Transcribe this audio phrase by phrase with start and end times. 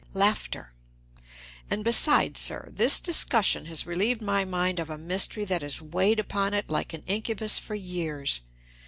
[1.69, 6.19] And besides, sir, this discussion has relieved my mind of a mystery that has weighed
[6.19, 8.41] upon it like an incubus for years.